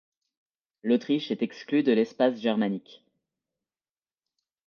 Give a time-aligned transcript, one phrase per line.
[0.81, 3.05] L'Autriche est exclue de l'espace germanique.